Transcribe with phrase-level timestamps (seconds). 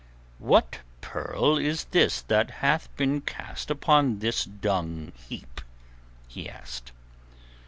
[0.39, 5.61] "What pearl is this that hath been cast upon this dung heap?"
[6.27, 6.91] he asked.